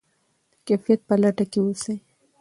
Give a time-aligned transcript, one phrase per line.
[0.51, 1.97] د کیفیت په لټه کې اوسئ.